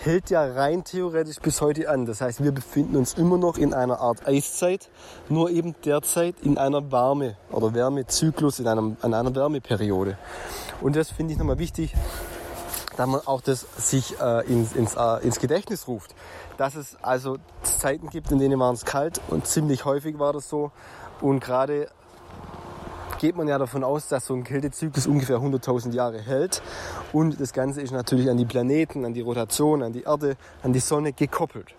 hält 0.02 0.30
ja 0.30 0.42
rein 0.44 0.82
theoretisch 0.82 1.38
bis 1.40 1.60
heute 1.60 1.88
an. 1.90 2.06
Das 2.06 2.20
heißt, 2.20 2.42
wir 2.42 2.52
befinden 2.52 2.96
uns 2.96 3.14
immer 3.14 3.36
noch 3.36 3.58
in 3.58 3.74
einer 3.74 4.00
Art 4.00 4.26
Eiszeit, 4.26 4.88
nur 5.28 5.50
eben 5.50 5.74
derzeit 5.84 6.36
in 6.42 6.56
einer 6.56 6.90
Wärme- 6.90 7.36
oder 7.50 7.74
Wärmezyklus, 7.74 8.60
in, 8.60 8.66
einem, 8.66 8.96
in 9.02 9.12
einer 9.12 9.34
Wärmeperiode. 9.34 10.16
Und 10.80 10.96
das 10.96 11.10
finde 11.10 11.34
ich 11.34 11.38
nochmal 11.38 11.58
wichtig, 11.58 11.94
dass 12.96 13.06
man 13.06 13.20
auch 13.26 13.42
das 13.42 13.66
sich 13.76 14.18
äh, 14.20 14.46
ins, 14.46 14.72
ins, 14.72 14.94
äh, 14.94 15.22
ins 15.22 15.38
Gedächtnis 15.38 15.86
ruft. 15.86 16.14
Dass 16.56 16.76
es 16.76 16.96
also 17.02 17.36
Zeiten 17.62 18.08
gibt, 18.08 18.32
in 18.32 18.38
denen 18.38 18.58
war 18.58 18.72
es 18.72 18.84
kalt 18.84 19.20
und 19.28 19.46
ziemlich 19.46 19.84
häufig 19.84 20.18
war 20.18 20.32
das 20.32 20.48
so. 20.48 20.72
Und 21.20 21.40
gerade 21.40 21.88
geht 23.20 23.36
man 23.36 23.46
ja 23.46 23.58
davon 23.58 23.84
aus, 23.84 24.08
dass 24.08 24.26
so 24.26 24.34
ein 24.34 24.44
Kältezyklus 24.44 25.06
ungefähr 25.06 25.36
100.000 25.36 25.92
Jahre 25.92 26.20
hält. 26.20 26.62
Und 27.12 27.38
das 27.38 27.52
Ganze 27.52 27.82
ist 27.82 27.92
natürlich 27.92 28.30
an 28.30 28.38
die 28.38 28.46
Planeten, 28.46 29.04
an 29.04 29.12
die 29.12 29.20
Rotation, 29.20 29.82
an 29.82 29.92
die 29.92 30.02
Erde, 30.02 30.36
an 30.62 30.72
die 30.72 30.80
Sonne 30.80 31.12
gekoppelt. 31.12 31.74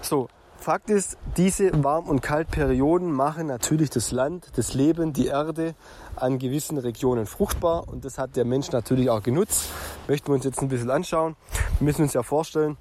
So, 0.00 0.28
Fakt 0.56 0.90
ist, 0.90 1.16
diese 1.36 1.82
Warm- 1.82 2.08
und 2.08 2.20
Kaltperioden 2.20 3.10
machen 3.10 3.46
natürlich 3.46 3.88
das 3.90 4.12
Land, 4.12 4.46
das 4.56 4.74
Leben, 4.74 5.12
die 5.12 5.26
Erde 5.26 5.74
an 6.16 6.38
gewissen 6.38 6.76
Regionen 6.76 7.26
fruchtbar 7.26 7.88
und 7.88 8.04
das 8.04 8.18
hat 8.18 8.36
der 8.36 8.44
Mensch 8.44 8.70
natürlich 8.70 9.08
auch 9.08 9.22
genutzt. 9.22 9.70
Möchten 10.06 10.28
wir 10.28 10.34
uns 10.34 10.44
jetzt 10.44 10.60
ein 10.60 10.68
bisschen 10.68 10.90
anschauen. 10.90 11.34
Wir 11.78 11.86
müssen 11.86 12.02
uns 12.02 12.12
ja 12.12 12.22
vorstellen, 12.22 12.76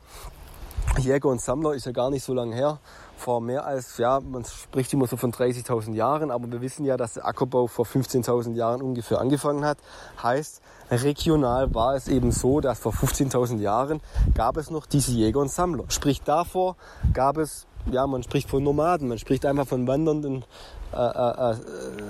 Jäger 0.97 1.29
und 1.29 1.39
Sammler 1.41 1.73
ist 1.73 1.85
ja 1.85 1.93
gar 1.93 2.09
nicht 2.09 2.23
so 2.23 2.33
lange 2.33 2.53
her. 2.53 2.79
Vor 3.19 3.41
mehr 3.41 3.65
als, 3.65 3.97
ja, 3.97 4.19
man 4.19 4.45
spricht 4.45 4.93
immer 4.93 5.05
so 5.07 5.17
von 5.17 5.31
30.000 5.31 5.93
Jahren, 5.93 6.31
aber 6.31 6.51
wir 6.51 6.61
wissen 6.61 6.85
ja, 6.85 6.97
dass 6.97 7.15
der 7.15 7.25
Ackerbau 7.25 7.67
vor 7.67 7.85
15.000 7.85 8.53
Jahren 8.55 8.81
ungefähr 8.81 9.19
angefangen 9.19 9.65
hat. 9.65 9.77
Heißt, 10.23 10.61
regional 10.89 11.73
war 11.75 11.95
es 11.95 12.07
eben 12.07 12.31
so, 12.31 12.61
dass 12.61 12.79
vor 12.79 12.93
15.000 12.93 13.59
Jahren 13.59 14.01
gab 14.33 14.57
es 14.57 14.71
noch 14.71 14.85
diese 14.85 15.11
Jäger 15.11 15.39
und 15.39 15.51
Sammler. 15.51 15.85
Sprich, 15.89 16.21
davor 16.21 16.75
gab 17.13 17.37
es, 17.37 17.67
ja, 17.91 18.07
man 18.07 18.23
spricht 18.23 18.49
von 18.49 18.63
Nomaden, 18.63 19.07
man 19.07 19.19
spricht 19.19 19.45
einfach 19.45 19.67
von 19.67 19.85
wandernden, 19.87 20.45
äh, 20.91 20.97
äh, 20.97 21.55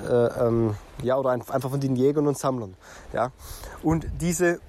äh, 0.07 0.47
ähm, 0.47 0.75
ja, 1.03 1.17
oder 1.17 1.31
einfach 1.31 1.69
von 1.69 1.79
den 1.79 1.95
Jägern 1.95 2.27
und 2.27 2.37
Sammlern. 2.37 2.75
Ja. 3.11 3.31
Und 3.83 4.07
diese 4.21 4.59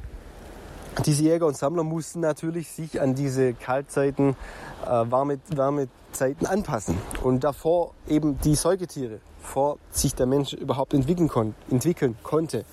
diese 1.06 1.22
Jäger 1.22 1.46
und 1.46 1.56
Sammler 1.56 1.84
mussten 1.84 2.20
natürlich 2.20 2.70
sich 2.70 3.00
an 3.00 3.14
diese 3.14 3.54
Kaltzeiten, 3.54 4.36
äh, 4.84 4.88
warme, 4.88 5.38
warme 5.54 5.88
Zeiten 6.12 6.46
anpassen. 6.46 6.98
Und 7.22 7.44
davor 7.44 7.92
eben 8.08 8.38
die 8.40 8.54
Säugetiere, 8.54 9.20
vor 9.40 9.78
sich 9.90 10.14
der 10.14 10.26
Mensch 10.26 10.52
überhaupt 10.52 10.94
entwickeln, 10.94 11.28
kon 11.28 11.54
entwickeln 11.70 12.16
konnte. 12.22 12.64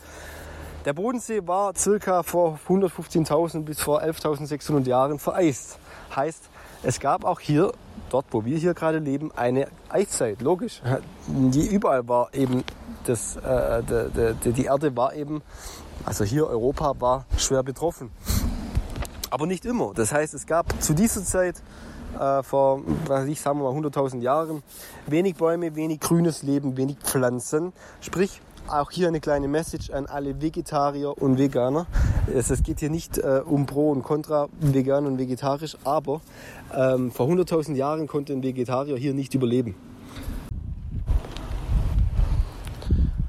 Der 0.85 0.93
Bodensee 0.93 1.41
war 1.45 1.75
circa 1.75 2.23
vor 2.23 2.59
115.000 2.67 3.63
bis 3.63 3.81
vor 3.81 4.01
11.600 4.01 4.87
Jahren 4.87 5.19
vereist. 5.19 5.79
Heißt, 6.15 6.43
es 6.83 6.99
gab 6.99 7.25
auch 7.25 7.39
hier, 7.39 7.73
dort 8.09 8.25
wo 8.31 8.45
wir 8.45 8.57
hier 8.57 8.73
gerade 8.73 8.99
leben, 8.99 9.31
eine 9.35 9.67
Eiszeit. 9.89 10.41
Logisch. 10.41 10.81
Die 11.27 11.67
überall 11.67 12.07
war 12.07 12.33
eben 12.33 12.63
das, 13.05 13.35
äh, 13.37 13.83
de, 13.83 14.33
de, 14.43 14.53
die 14.53 14.65
Erde 14.65 14.95
war 14.95 15.13
eben, 15.13 15.41
also 16.07 16.23
hier 16.23 16.47
Europa 16.47 16.93
war 16.99 17.25
schwer 17.37 17.63
betroffen. 17.63 18.11
Aber 19.29 19.45
nicht 19.45 19.65
immer. 19.65 19.91
Das 19.93 20.13
heißt, 20.13 20.33
es 20.33 20.47
gab 20.47 20.81
zu 20.81 20.93
dieser 20.93 21.21
Zeit 21.21 21.61
äh, 22.17 22.41
vor, 22.43 22.81
was 23.07 23.25
ich 23.25 23.41
sagen 23.41 23.59
wir 23.59 23.69
mal 23.69 23.77
100.000 23.77 24.21
Jahren. 24.21 24.63
Wenig 25.05 25.35
Bäume, 25.35 25.75
wenig 25.75 25.99
grünes 25.99 26.43
Leben, 26.43 26.77
wenig 26.77 26.97
Pflanzen. 26.99 27.73
Sprich, 27.99 28.41
auch 28.69 28.89
hier 28.89 29.09
eine 29.09 29.19
kleine 29.19 29.49
Message 29.49 29.89
an 29.89 30.05
alle 30.05 30.41
Vegetarier 30.41 31.21
und 31.21 31.37
Veganer. 31.37 31.87
Es, 32.33 32.49
es 32.51 32.63
geht 32.63 32.79
hier 32.79 32.89
nicht 32.89 33.17
äh, 33.17 33.41
um 33.45 33.65
Pro 33.65 33.91
und 33.91 34.03
Contra, 34.03 34.47
vegan 34.61 35.07
und 35.07 35.17
vegetarisch, 35.17 35.75
aber 35.83 36.21
ähm, 36.73 37.11
vor 37.11 37.27
100.000 37.27 37.75
Jahren 37.75 38.07
konnte 38.07 38.31
ein 38.31 38.43
Vegetarier 38.43 38.95
hier 38.95 39.13
nicht 39.13 39.33
überleben. 39.33 39.75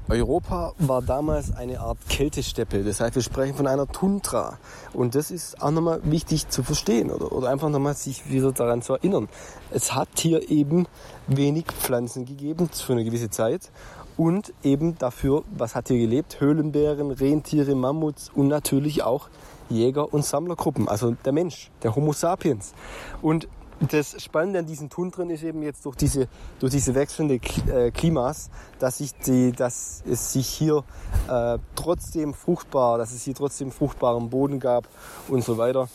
Europa 0.09 0.73
war 0.79 1.03
damals 1.03 1.55
eine 1.55 1.79
Art 1.79 1.97
Kältesteppe. 2.09 2.83
Das 2.83 2.99
heißt, 2.99 3.13
wir 3.13 3.21
sprechen 3.21 3.55
von 3.55 3.67
einer 3.67 3.87
Tundra. 3.87 4.57
Und 4.93 5.13
das 5.13 5.29
ist 5.29 5.61
auch 5.61 5.69
nochmal 5.69 6.01
wichtig 6.03 6.49
zu 6.49 6.63
verstehen 6.63 7.11
oder, 7.11 7.31
oder 7.31 7.49
einfach 7.49 7.69
nochmal 7.69 7.93
sich 7.93 8.29
wieder 8.29 8.51
daran 8.51 8.81
zu 8.81 8.93
erinnern. 8.93 9.29
Es 9.69 9.93
hat 9.93 10.09
hier 10.17 10.49
eben 10.49 10.87
wenig 11.27 11.65
Pflanzen 11.65 12.25
gegeben 12.25 12.69
für 12.69 12.93
eine 12.93 13.03
gewisse 13.03 13.29
Zeit. 13.29 13.71
Und 14.17 14.51
eben 14.63 14.97
dafür, 14.97 15.43
was 15.55 15.75
hat 15.75 15.89
hier 15.89 15.99
gelebt? 15.99 16.41
Höhlenbären, 16.41 17.11
Rentiere, 17.11 17.75
Mammuts 17.75 18.31
und 18.33 18.47
natürlich 18.47 19.03
auch 19.03 19.29
Jäger- 19.69 20.11
und 20.11 20.25
Sammlergruppen. 20.25 20.89
Also 20.89 21.11
der 21.23 21.31
Mensch, 21.33 21.69
der 21.83 21.95
Homo 21.95 22.13
sapiens. 22.13 22.73
Und 23.21 23.47
das 23.87 24.21
Spannende 24.21 24.59
an 24.59 24.65
diesen 24.65 24.89
Tundren 24.89 25.29
ist 25.29 25.43
eben 25.43 25.61
jetzt 25.63 25.85
durch 25.85 25.95
diese, 25.95 26.27
durch 26.59 26.71
diese 26.71 26.95
wechselnde 26.95 27.39
äh, 27.71 27.91
Klimas, 27.91 28.49
dass, 28.79 28.97
sich 28.97 29.13
die, 29.19 29.51
dass 29.51 30.03
es 30.09 30.33
sich 30.33 30.47
hier 30.47 30.83
äh, 31.29 31.57
trotzdem 31.75 32.33
fruchtbar, 32.33 32.97
dass 32.97 33.11
es 33.13 33.23
hier 33.23 33.35
trotzdem 33.35 33.71
fruchtbaren 33.71 34.29
Boden 34.29 34.59
gab 34.59 34.87
und 35.27 35.43
so 35.43 35.57
weiter. 35.57 35.87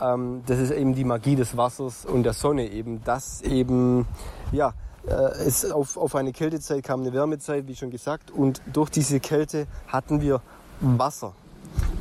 Ähm, 0.00 0.42
das 0.46 0.58
ist 0.58 0.70
eben 0.70 0.94
die 0.94 1.04
Magie 1.04 1.36
des 1.36 1.56
Wassers 1.56 2.06
und 2.06 2.22
der 2.22 2.32
Sonne 2.32 2.70
eben, 2.70 3.04
dass 3.04 3.42
eben, 3.42 4.06
ja, 4.52 4.72
äh, 5.06 5.12
es 5.12 5.70
auf, 5.70 5.96
auf 5.96 6.14
eine 6.14 6.32
Kältezeit 6.32 6.82
kam 6.82 7.00
eine 7.00 7.12
Wärmezeit, 7.12 7.66
wie 7.66 7.76
schon 7.76 7.90
gesagt, 7.90 8.30
und 8.30 8.62
durch 8.72 8.90
diese 8.90 9.20
Kälte 9.20 9.66
hatten 9.88 10.20
wir 10.20 10.40
Wasser. 10.80 11.32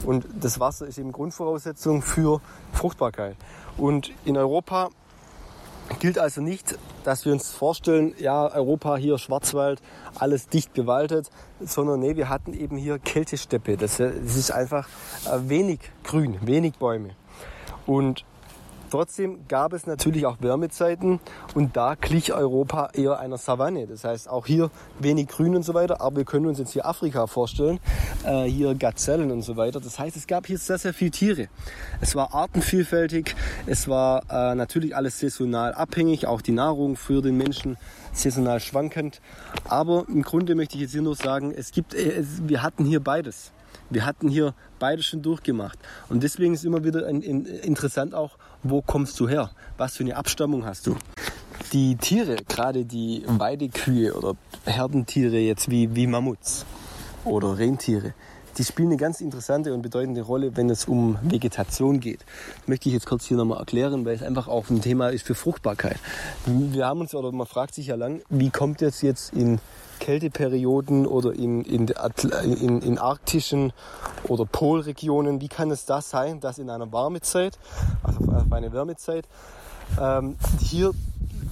Und 0.06 0.26
das 0.40 0.60
Wasser 0.60 0.88
ist 0.88 0.98
eben 0.98 1.12
Grundvoraussetzung 1.12 2.02
für 2.02 2.40
Fruchtbarkeit. 2.74 3.36
Und 3.78 4.12
in 4.24 4.38
Europa 4.38 4.90
Gilt 6.00 6.18
also 6.18 6.42
nicht, 6.42 6.78
dass 7.04 7.26
wir 7.26 7.34
uns 7.34 7.52
vorstellen, 7.52 8.14
ja, 8.18 8.52
Europa 8.52 8.96
hier 8.98 9.18
Schwarzwald, 9.18 9.82
alles 10.16 10.48
dicht 10.48 10.74
bewaldet, 10.74 11.30
sondern 11.60 12.00
nee, 12.00 12.16
wir 12.16 12.28
hatten 12.28 12.54
eben 12.54 12.76
hier 12.78 12.98
Kältesteppe. 12.98 13.78
Das, 13.78 13.98
das 13.98 14.36
ist 14.36 14.52
einfach 14.52 14.88
äh, 15.26 15.48
wenig 15.48 15.80
Grün, 16.04 16.38
wenig 16.42 16.76
Bäume. 16.76 17.12
Und 17.86 18.26
Trotzdem 18.96 19.40
gab 19.50 19.74
es 19.74 19.88
natürlich 19.88 20.26
auch 20.26 20.38
Wärmezeiten 20.40 21.20
und 21.54 21.76
da 21.76 21.96
glich 21.96 22.32
Europa 22.32 22.92
eher 22.94 23.20
einer 23.20 23.38
Savanne. 23.38 23.88
Das 23.88 24.06
heißt 24.06 24.30
auch 24.30 24.46
hier 24.46 24.72
wenig 25.00 25.28
Grün 25.28 25.54
und 25.54 25.64
so 25.64 25.74
weiter, 25.74 26.00
aber 26.00 26.16
wir 26.16 26.24
können 26.24 26.46
uns 26.46 26.60
jetzt 26.60 26.72
hier 26.72 26.86
Afrika 26.86 27.28
vorstellen, 27.28 27.82
äh, 28.24 28.46
hier 28.46 28.74
Gazellen 28.74 29.32
und 29.32 29.42
so 29.42 29.58
weiter. 29.58 29.82
Das 29.82 30.00
heißt, 30.00 30.16
es 30.16 30.28
gab 30.28 30.48
hier 30.48 30.58
sehr, 30.58 30.78
sehr 30.78 30.94
viele 30.94 31.12
Tiere. 31.12 31.48
Es 32.00 32.16
war 32.16 32.34
artenvielfältig, 32.34 33.36
es 33.66 33.90
war 33.90 34.22
äh, 34.30 34.56
natürlich 34.56 34.96
alles 34.96 35.20
saisonal 35.20 35.74
abhängig, 35.74 36.26
auch 36.26 36.42
die 36.42 36.54
Nahrung 36.54 36.96
für 36.96 37.22
den 37.22 37.36
Menschen 37.36 37.76
saisonal 38.14 38.62
schwankend. 38.62 39.20
Aber 39.68 40.06
im 40.08 40.22
Grunde 40.22 40.56
möchte 40.56 40.76
ich 40.76 40.84
jetzt 40.84 40.94
hier 40.94 41.02
nur 41.02 41.18
sagen, 41.18 41.54
es 41.54 41.74
gibt, 41.74 41.94
äh, 41.94 42.12
es, 42.20 42.48
wir 42.48 42.64
hatten 42.64 42.86
hier 42.86 43.02
beides. 43.02 43.52
Wir 43.90 44.06
hatten 44.06 44.30
hier 44.30 44.54
beide 44.80 45.04
schon 45.04 45.22
durchgemacht. 45.22 45.78
Und 46.10 46.24
deswegen 46.24 46.54
ist 46.54 46.66
immer 46.66 46.84
wieder 46.84 47.06
ein, 47.08 47.18
ein, 47.18 47.46
interessant 47.46 48.16
auch, 48.16 48.38
wo 48.68 48.82
kommst 48.82 49.20
du 49.20 49.30
her? 49.30 49.52
Was 49.78 49.96
für 49.96 50.04
eine 50.04 50.16
Abstammung 50.16 50.66
hast 50.66 50.88
du? 50.88 50.96
Die 51.72 51.96
Tiere, 51.96 52.38
gerade 52.48 52.84
die 52.84 53.24
Weidekühe 53.28 54.14
oder 54.14 54.36
Herdentiere 54.66 55.38
jetzt 55.38 55.70
wie, 55.70 55.96
wie 55.96 56.08
Mammuts 56.08 56.66
oder 57.24 57.58
Rentiere, 57.58 58.14
die 58.58 58.64
spielen 58.64 58.90
eine 58.90 58.98
ganz 58.98 59.22
interessante 59.22 59.74
und 59.74 59.82
bedeutende 59.82 60.22
Rolle, 60.22 60.56
wenn 60.56 60.70
es 60.70 60.86
um 60.86 61.18
Vegetation 61.22 62.00
geht. 62.00 62.22
Das 62.60 62.68
möchte 62.68 62.90
ich 62.90 62.94
jetzt 62.94 63.06
kurz 63.06 63.26
hier 63.26 63.38
nochmal 63.38 63.60
erklären, 63.60 64.06
weil 64.06 64.16
es 64.16 64.24
einfach 64.24 64.48
auch 64.48 64.70
ein 64.70 64.82
Thema 64.82 65.10
ist 65.10 65.26
für 65.26 65.36
Fruchtbarkeit. 65.36 65.98
Wir 66.46 66.86
haben 66.86 67.02
uns, 67.02 67.14
oder 67.14 67.32
man 67.32 67.48
fragt 67.48 67.76
sich 67.76 67.88
ja 67.88 67.96
lang, 67.96 68.22
wie 68.30 68.50
kommt 68.50 68.82
es 68.82 69.02
jetzt 69.02 69.34
in 69.34 69.60
Kälteperioden 70.00 71.06
oder 71.08 71.34
in, 71.34 71.64
in, 71.64 71.88
in, 71.88 72.82
in 72.82 72.98
arktischen 72.98 73.74
oder 74.28 74.46
Polregionen, 74.46 75.42
wie 75.42 75.48
kann 75.48 75.72
es 75.72 75.86
das 75.86 76.10
sein, 76.10 76.40
dass 76.40 76.58
in 76.58 76.70
einer 76.70 76.92
Warmezeit, 76.92 77.58
also 78.04 78.32
auf 78.32 78.52
eine 78.52 78.72
Wärmezeit, 78.74 79.26
ähm, 80.00 80.36
hier 80.60 80.92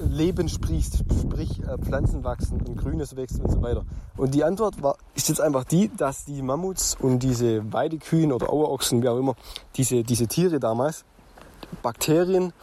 Leben 0.10 0.50
sprießt, 0.50 1.04
sprich 1.22 1.62
äh, 1.62 1.78
Pflanzen 1.78 2.24
wachsen 2.24 2.62
und 2.62 2.78
Grünes 2.78 3.16
wächst 3.16 3.40
und 3.40 3.52
so 3.52 3.62
weiter. 3.62 3.86
Und 4.18 4.34
die 4.34 4.44
Antwort 4.44 4.82
war, 4.82 4.98
ist 5.16 5.30
jetzt 5.30 5.42
einfach 5.42 5.64
die, 5.64 5.90
dass 5.96 6.26
die 6.26 6.42
Mammuts 6.42 6.96
und 7.00 7.20
diese 7.20 7.72
Weidekühen 7.74 8.32
oder 8.32 8.50
Auerochsen, 8.50 9.02
wie 9.02 9.10
auch 9.10 9.18
immer, 9.18 9.36
diese, 9.76 10.04
diese 10.04 10.28
Tiere 10.28 10.60
damals, 10.60 11.06
Bakterien 11.82 12.54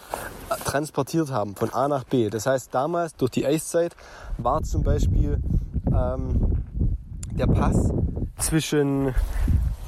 äh, 0.51 0.55
transportiert 0.65 1.31
haben 1.31 1.57
von 1.57 1.71
A 1.71 1.89
nach 1.89 2.05
B. 2.05 2.31
Das 2.31 2.47
heißt, 2.47 2.75
damals 2.75 3.15
durch 3.17 3.33
die 3.33 3.47
Eiszeit 3.47 3.97
war 4.39 4.63
zum 4.63 4.83
Beispiel 4.83 5.41
ähm, 5.87 6.63
der 7.33 7.47
Pass 7.47 7.91
zwischen, 8.39 9.09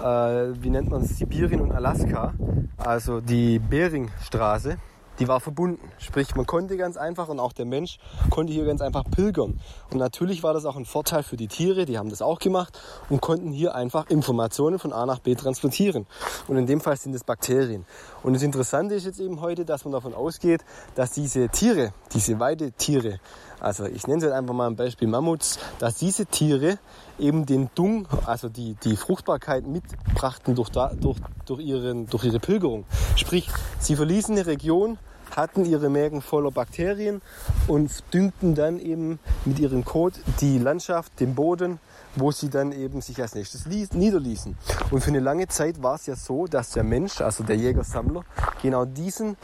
äh, 0.00 0.04
wie 0.04 0.71
nennt 0.71 0.90
man 0.90 1.02
es, 1.02 1.18
Sibirien 1.18 1.61
und 1.61 1.73
Alaska, 1.73 2.35
also 2.76 3.21
die 3.21 3.59
Beringstraße, 3.59 4.78
die 5.19 5.28
war 5.28 5.40
verbunden. 5.40 5.90
Sprich, 5.99 6.35
man 6.35 6.47
konnte 6.47 6.76
ganz 6.76 6.97
einfach 6.97 7.28
und 7.28 7.40
auch 7.40 7.52
der 7.52 7.66
Mensch 7.66 7.99
konnte 8.31 8.52
hier 8.52 8.64
ganz 8.64 8.81
einfach 8.81 9.04
pilgern. 9.04 9.61
Und 9.90 9.99
natürlich 9.99 10.42
war 10.42 10.54
das 10.54 10.64
auch 10.64 10.76
ein 10.76 10.85
Vorteil 10.85 11.23
für 11.23 11.37
die 11.37 11.49
Tiere, 11.49 11.85
die 11.85 11.99
haben 11.99 12.11
das 12.11 12.23
auch 12.23 12.38
gemacht 12.38 12.78
und 13.09 13.21
konnten 13.21 13.52
hier 13.52 13.75
einfach 13.75 14.09
Informationen 14.11 14.78
von 14.78 14.92
A 14.92 15.07
nach 15.07 15.19
B 15.19 15.35
transportieren. 15.35 16.07
Und 16.49 16.57
in 16.57 16.66
dem 16.66 16.81
Fall 16.81 16.97
sind 16.97 17.14
es 17.14 17.25
Bakterien. 17.25 17.87
Und 18.23 18.35
das 18.35 18.42
Interessante 18.42 18.95
ist 18.95 19.04
jetzt 19.04 19.21
eben 19.21 19.40
heute, 19.40 19.64
dass 19.64 19.85
man 19.85 19.92
davon 19.92 20.14
ausgeht, 20.14 20.64
dass 20.95 21.12
diese 21.12 21.49
Tiere, 21.49 21.92
diese 22.12 22.38
Weidetiere, 22.40 23.21
also 23.62 23.87
ich 23.87 24.07
nenne 24.07 24.19
es 24.19 24.25
jetzt 24.25 24.33
einfach 24.33 24.54
mal 24.54 24.66
ein 24.66 24.76
Beispiel 24.76 25.07
Mammuts, 25.07 25.59
dass 25.78 25.95
diese 25.95 26.26
Tiere 26.26 26.78
eben 27.19 27.47
den 27.47 27.71
Dung, 27.75 28.09
also 28.26 28.49
die, 28.49 28.75
die 28.83 28.97
Fruchtbarkeit 28.97 29.64
mitbrachten 29.66 30.54
durch, 30.54 30.69
da, 30.69 30.92
durch, 31.00 31.19
durch, 31.47 31.61
ihren, 31.61 32.07
durch 32.07 32.25
ihre 32.25 32.40
Pilgerung. 32.40 32.85
Sprich, 33.14 33.49
sie 33.78 33.95
verließen 33.95 34.35
eine 34.35 34.47
Region, 34.47 34.99
hatten 35.37 35.64
ihre 35.64 35.88
Mägen 35.88 36.23
voller 36.23 36.50
Bakterien 36.50 37.23
und 37.69 37.90
düngten 38.12 38.54
dann 38.54 38.81
eben 38.81 39.21
mit 39.45 39.61
ihrem 39.61 39.85
Kot 39.85 40.14
die 40.40 40.59
Landschaft, 40.59 41.21
den 41.21 41.35
Boden, 41.35 41.78
wo 42.16 42.31
sie 42.31 42.50
dann 42.50 42.73
eben 42.73 43.00
sich 43.00 43.21
als 43.21 43.35
nächstes 43.35 43.66
niederließen. 43.66 44.57
Und 44.90 45.00
für 45.00 45.11
eine 45.11 45.21
lange 45.21 45.49
Zeit 45.49 45.83
war 45.83 45.95
es 45.95 46.07
ja 46.07 46.16
so, 46.16 46.47
dass 46.47 46.71
der 46.71 46.85
Mensch, 46.85 47.21
also 47.21 47.45
der 47.45 47.57
Jägersammler, 47.57 48.25
genau 48.61 48.85
diesen 48.85 49.37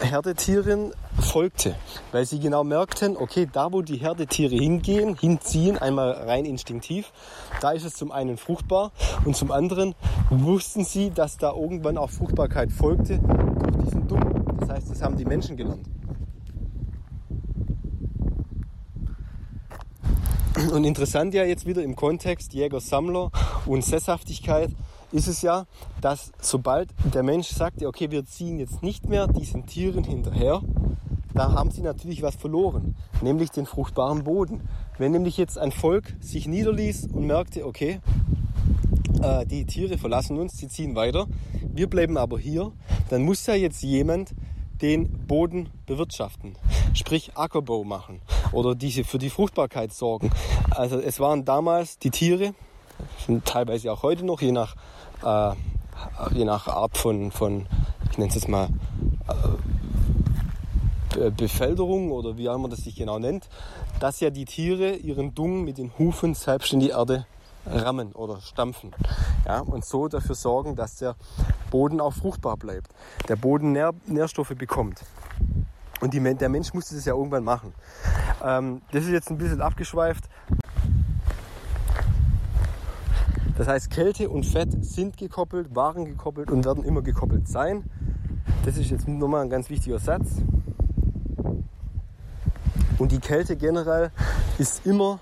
Herdetieren 0.00 0.92
folgte, 1.20 1.74
weil 2.12 2.26
sie 2.26 2.40
genau 2.40 2.64
merkten, 2.64 3.16
okay, 3.16 3.48
da 3.50 3.72
wo 3.72 3.82
die 3.82 3.96
Herdetiere 3.96 4.54
hingehen, 4.54 5.16
hinziehen, 5.16 5.78
einmal 5.78 6.12
rein 6.12 6.44
instinktiv, 6.44 7.12
da 7.60 7.70
ist 7.72 7.84
es 7.84 7.94
zum 7.94 8.12
einen 8.12 8.36
fruchtbar 8.36 8.92
und 9.24 9.36
zum 9.36 9.50
anderen 9.50 9.94
wussten 10.30 10.84
sie, 10.84 11.10
dass 11.10 11.36
da 11.36 11.52
irgendwann 11.52 11.96
auch 11.96 12.10
Fruchtbarkeit 12.10 12.72
folgte 12.72 13.18
durch 13.18 13.84
diesen 13.84 14.08
Dung. 14.08 14.56
Das 14.60 14.68
heißt, 14.70 14.90
das 14.90 15.02
haben 15.02 15.16
die 15.16 15.24
Menschen 15.24 15.56
gelernt. 15.56 15.86
Und 20.72 20.84
interessant 20.84 21.34
ja 21.34 21.44
jetzt 21.44 21.66
wieder 21.66 21.82
im 21.82 21.96
Kontext 21.96 22.54
Jäger-Sammler 22.54 23.30
und 23.66 23.84
Sesshaftigkeit 23.84 24.70
ist 25.10 25.26
es 25.26 25.42
ja, 25.42 25.66
dass 26.00 26.32
sobald 26.40 26.90
der 27.12 27.22
Mensch 27.22 27.48
sagt, 27.48 27.84
okay, 27.84 28.10
wir 28.10 28.24
ziehen 28.24 28.58
jetzt 28.58 28.82
nicht 28.82 29.08
mehr 29.08 29.26
diesen 29.26 29.66
Tieren 29.66 30.04
hinterher, 30.04 30.62
da 31.34 31.52
haben 31.52 31.72
sie 31.72 31.82
natürlich 31.82 32.22
was 32.22 32.36
verloren, 32.36 32.94
nämlich 33.20 33.50
den 33.50 33.66
fruchtbaren 33.66 34.22
Boden. 34.22 34.68
Wenn 34.98 35.10
nämlich 35.10 35.36
jetzt 35.36 35.58
ein 35.58 35.72
Volk 35.72 36.14
sich 36.20 36.46
niederließ 36.46 37.08
und 37.12 37.26
merkte, 37.26 37.66
okay, 37.66 38.00
äh, 39.20 39.44
die 39.46 39.64
Tiere 39.66 39.98
verlassen 39.98 40.38
uns, 40.38 40.56
sie 40.56 40.68
ziehen 40.68 40.94
weiter, 40.94 41.26
wir 41.72 41.90
bleiben 41.90 42.16
aber 42.16 42.38
hier, 42.38 42.70
dann 43.10 43.22
muss 43.22 43.44
ja 43.46 43.54
jetzt 43.54 43.82
jemand 43.82 44.32
den 44.80 45.26
Boden 45.26 45.68
bewirtschaften, 45.86 46.54
sprich 46.94 47.36
Ackerbau 47.36 47.84
machen 47.84 48.20
oder 48.52 48.74
diese 48.74 49.04
für 49.04 49.18
die 49.18 49.30
Fruchtbarkeit 49.30 49.92
sorgen. 49.92 50.30
Also 50.70 50.98
es 50.98 51.20
waren 51.20 51.44
damals 51.44 51.98
die 51.98 52.10
Tiere, 52.10 52.54
teilweise 53.44 53.92
auch 53.92 54.02
heute 54.02 54.24
noch, 54.24 54.40
je 54.40 54.52
nach, 54.52 54.76
äh, 55.22 55.54
je 56.32 56.44
nach 56.44 56.68
Art 56.68 56.96
von, 56.96 57.30
von 57.30 57.66
ich 58.10 58.18
nenne 58.18 58.28
es 58.28 58.36
jetzt 58.36 58.48
mal, 58.48 58.68
äh, 61.16 61.30
Befelderung 61.30 62.10
oder 62.10 62.36
wie 62.36 62.48
auch 62.48 62.56
immer 62.56 62.68
das 62.68 62.80
sich 62.80 62.96
genau 62.96 63.18
nennt, 63.18 63.48
dass 64.00 64.20
ja 64.20 64.30
die 64.30 64.44
Tiere 64.44 64.96
ihren 64.96 65.34
Dung 65.34 65.64
mit 65.64 65.78
den 65.78 65.96
Hufen 65.98 66.34
selbst 66.34 66.72
in 66.72 66.80
die 66.80 66.90
Erde 66.90 67.26
rammen 67.66 68.12
oder 68.12 68.40
stampfen. 68.40 68.92
Ja, 69.46 69.60
und 69.60 69.84
so 69.84 70.08
dafür 70.08 70.34
sorgen, 70.34 70.76
dass 70.76 70.96
der 70.96 71.16
Boden 71.70 72.00
auch 72.00 72.12
fruchtbar 72.12 72.56
bleibt. 72.56 72.88
Der 73.28 73.36
Boden 73.36 73.72
Nähr 73.72 73.92
Nährstoffe 74.06 74.54
bekommt. 74.56 75.02
Und 76.00 76.12
die, 76.12 76.20
der 76.20 76.48
Mensch 76.48 76.74
musste 76.74 76.94
das 76.94 77.04
ja 77.04 77.14
irgendwann 77.14 77.44
machen. 77.44 77.72
Ähm, 78.42 78.82
das 78.92 79.04
ist 79.04 79.10
jetzt 79.10 79.30
ein 79.30 79.38
bisschen 79.38 79.60
abgeschweift. 79.60 80.28
Das 83.56 83.68
heißt, 83.68 83.90
Kälte 83.90 84.28
und 84.28 84.44
Fett 84.44 84.84
sind 84.84 85.16
gekoppelt, 85.16 85.74
waren 85.74 86.04
gekoppelt 86.04 86.50
und 86.50 86.64
werden 86.64 86.82
immer 86.82 87.02
gekoppelt 87.02 87.46
sein. 87.48 87.84
Das 88.64 88.76
ist 88.76 88.90
jetzt 88.90 89.06
nochmal 89.06 89.42
ein 89.42 89.50
ganz 89.50 89.70
wichtiger 89.70 89.98
Satz. 89.98 90.42
Und 92.98 93.12
die 93.12 93.20
Kälte 93.20 93.56
generell 93.56 94.10
ist 94.58 94.86
immer 94.86 95.20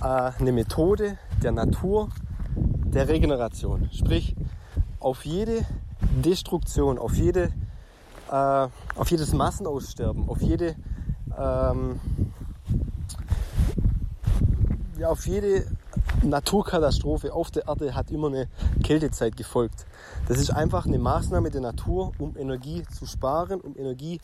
äh, 0.00 0.30
eine 0.38 0.52
Methode 0.52 1.18
der 1.42 1.52
Natur 1.52 2.08
der 2.54 3.08
Regeneration. 3.08 3.88
Sprich, 3.92 4.34
auf 5.00 5.24
jede 5.24 5.64
Destruktion, 6.24 6.98
auf, 6.98 7.14
jede, 7.14 7.50
äh, 8.30 8.68
auf 8.96 9.10
jedes 9.10 9.32
Massenaussterben, 9.32 10.28
auf 10.28 10.40
jede, 10.40 10.74
ähm, 11.36 12.00
ja, 14.98 15.08
auf 15.08 15.26
jede 15.26 15.66
Naturkatastrophe 16.22 17.32
auf 17.32 17.50
der 17.50 17.68
Erde 17.68 17.94
hat 17.94 18.10
immer 18.10 18.28
eine 18.28 18.48
Kältezeit 18.82 19.36
gefolgt. 19.36 19.86
Das 20.26 20.38
ist 20.38 20.50
einfach 20.50 20.86
eine 20.86 20.98
Maßnahme 20.98 21.50
der 21.50 21.60
Natur, 21.60 22.12
um 22.18 22.36
Energie 22.36 22.82
zu 22.82 23.06
sparen, 23.06 23.60
um 23.60 23.76
Energie 23.76 24.20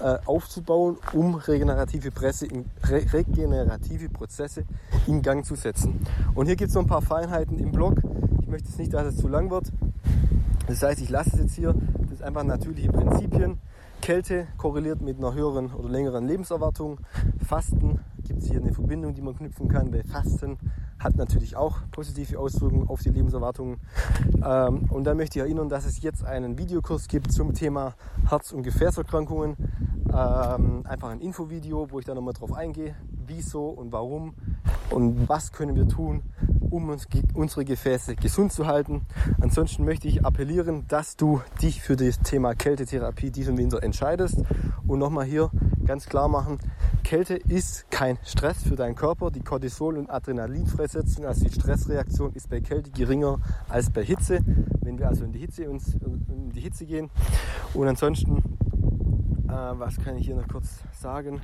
äh, 0.00 0.18
aufzubauen, 0.26 0.96
um 1.12 1.34
regenerative, 1.34 2.10
Presse 2.10 2.46
in, 2.46 2.64
re 2.84 3.04
regenerative 3.12 4.08
Prozesse 4.08 4.64
in 5.06 5.22
Gang 5.22 5.44
zu 5.44 5.54
setzen. 5.54 6.00
Und 6.34 6.46
hier 6.46 6.56
gibt 6.56 6.70
es 6.70 6.74
noch 6.74 6.82
ein 6.82 6.88
paar 6.88 7.02
Feinheiten 7.02 7.58
im 7.58 7.72
Blog. 7.72 8.00
Ich 8.40 8.48
möchte 8.48 8.68
jetzt 8.68 8.78
nicht, 8.78 8.92
dass 8.92 9.06
es 9.06 9.16
zu 9.16 9.28
lang 9.28 9.50
wird. 9.50 9.70
Das 10.66 10.82
heißt, 10.82 11.00
ich 11.00 11.10
lasse 11.10 11.30
es 11.34 11.38
jetzt 11.40 11.54
hier. 11.54 11.74
Einfach 12.24 12.42
natürliche 12.42 12.90
Prinzipien. 12.90 13.58
Kälte 14.00 14.46
korreliert 14.56 15.02
mit 15.02 15.18
einer 15.18 15.34
höheren 15.34 15.74
oder 15.74 15.90
längeren 15.90 16.26
Lebenserwartung. 16.26 16.98
Fasten 17.46 18.00
gibt 18.22 18.42
es 18.42 18.48
hier 18.48 18.60
eine 18.60 18.72
Verbindung, 18.72 19.12
die 19.12 19.20
man 19.20 19.36
knüpfen 19.36 19.68
kann. 19.68 19.90
Bei 19.90 20.02
Fasten 20.02 20.56
hat 20.98 21.16
natürlich 21.16 21.54
auch 21.54 21.80
positive 21.90 22.38
Auswirkungen 22.38 22.88
auf 22.88 23.02
die 23.02 23.10
Lebenserwartung. 23.10 23.76
Ähm, 24.42 24.84
und 24.88 25.04
dann 25.04 25.18
möchte 25.18 25.38
ich 25.38 25.44
erinnern, 25.44 25.68
dass 25.68 25.84
es 25.84 26.00
jetzt 26.00 26.24
einen 26.24 26.56
Videokurs 26.56 27.08
gibt 27.08 27.30
zum 27.30 27.52
Thema 27.52 27.94
Herz- 28.26 28.52
und 28.52 28.62
Gefäßerkrankungen. 28.62 29.56
Ähm, 30.08 30.86
einfach 30.86 31.10
ein 31.10 31.20
Infovideo, 31.20 31.90
wo 31.90 31.98
ich 31.98 32.06
da 32.06 32.14
nochmal 32.14 32.32
drauf 32.32 32.54
eingehe, 32.54 32.94
wieso 33.26 33.68
und 33.68 33.92
warum 33.92 34.34
und 34.90 35.28
was 35.28 35.52
können 35.52 35.76
wir 35.76 35.88
tun, 35.88 36.22
um 36.70 36.88
uns, 36.88 37.06
unsere 37.34 37.64
Gefäße 37.64 38.16
gesund 38.16 38.52
zu 38.52 38.66
halten. 38.66 39.02
Ansonsten 39.40 39.84
möchte 39.84 40.08
ich 40.08 40.24
appellieren, 40.24 40.84
dass 40.88 41.16
du 41.16 41.40
dich 41.62 41.82
für 41.82 41.96
das 41.96 42.20
Thema 42.20 42.54
Kältetherapie 42.54 43.30
diesen 43.30 43.56
Winter 43.58 43.82
entscheidest 43.82 44.42
und 44.86 44.98
nochmal 44.98 45.24
hier 45.24 45.50
ganz 45.84 46.06
klar 46.06 46.28
machen, 46.28 46.58
Kälte 47.02 47.34
ist 47.34 47.90
kein 47.90 48.18
Stress 48.24 48.62
für 48.62 48.76
deinen 48.76 48.94
Körper. 48.94 49.30
Die 49.30 49.42
Cortisol- 49.42 49.98
und 49.98 50.10
Adrenalinfreisetzung, 50.10 51.26
also 51.26 51.44
die 51.44 51.52
Stressreaktion, 51.52 52.32
ist 52.32 52.48
bei 52.48 52.60
Kälte 52.60 52.90
geringer 52.90 53.38
als 53.68 53.90
bei 53.90 54.02
Hitze. 54.02 54.40
Wenn 54.80 54.98
wir 54.98 55.08
also 55.08 55.24
in 55.24 55.32
die 55.32 55.40
Hitze, 55.40 55.68
uns, 55.68 55.94
in 55.94 56.50
die 56.50 56.60
Hitze 56.60 56.86
gehen. 56.86 57.10
Und 57.74 57.88
ansonsten, 57.88 58.38
äh, 59.48 59.52
was 59.52 59.96
kann 59.96 60.16
ich 60.16 60.26
hier 60.26 60.36
noch 60.36 60.48
kurz 60.48 60.80
sagen? 60.92 61.40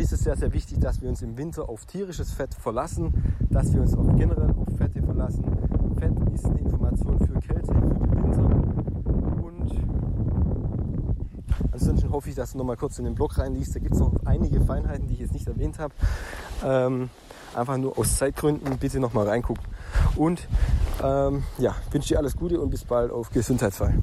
Ist 0.00 0.12
es 0.12 0.20
sehr, 0.20 0.36
sehr 0.36 0.52
wichtig, 0.52 0.80
dass 0.80 1.00
wir 1.00 1.08
uns 1.08 1.22
im 1.22 1.36
Winter 1.36 1.68
auf 1.68 1.84
tierisches 1.86 2.32
Fett 2.32 2.54
verlassen, 2.54 3.12
dass 3.50 3.72
wir 3.72 3.80
uns 3.82 3.94
auch 3.94 4.16
generell 4.16 4.54
auf 4.56 4.76
Fette 4.76 5.02
verlassen. 5.02 5.44
Fett 5.98 6.12
ist 6.32 6.46
eine 6.46 6.58
Information 6.60 7.18
für 7.18 7.40
Kälte, 7.40 7.66
für 7.66 7.80
den 7.80 8.24
Winter 8.24 8.62
Ansonsten 11.72 12.10
hoffe 12.10 12.28
ich, 12.28 12.34
dass 12.34 12.52
du 12.52 12.58
noch 12.58 12.64
mal 12.64 12.76
kurz 12.76 12.98
in 12.98 13.04
den 13.04 13.14
Blog 13.14 13.38
reinliest. 13.38 13.74
Da 13.74 13.80
gibt 13.80 13.94
es 13.94 14.00
noch 14.00 14.12
einige 14.24 14.60
Feinheiten, 14.60 15.06
die 15.06 15.14
ich 15.14 15.20
jetzt 15.20 15.32
nicht 15.32 15.46
erwähnt 15.46 15.78
habe. 15.78 15.94
Ähm, 16.64 17.10
einfach 17.56 17.76
nur 17.78 17.98
aus 17.98 18.18
Zeitgründen 18.18 18.78
bitte 18.78 19.00
noch 19.00 19.14
mal 19.14 19.26
reingucken. 19.26 19.64
Und 20.16 20.46
ähm, 21.02 21.44
ja, 21.58 21.74
wünsche 21.90 22.08
dir 22.08 22.18
alles 22.18 22.36
Gute 22.36 22.60
und 22.60 22.70
bis 22.70 22.84
bald 22.84 23.10
auf 23.10 23.30
Gesundheitsfall. 23.30 23.94